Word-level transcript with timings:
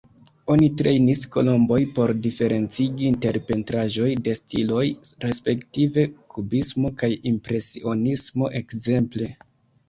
Oni 0.51 0.67
trejnis 0.81 1.19
kolomboj 1.33 1.75
por 1.97 2.13
diferencigi 2.23 3.09
inter 3.13 3.37
pentraĵoj 3.51 4.07
de 4.29 4.33
stiloj 4.39 4.87
respektive 5.27 6.07
kubismo 6.37 6.93
kaj 7.03 7.11
impresionismo 7.33 8.51
ekzemple. 8.63 9.31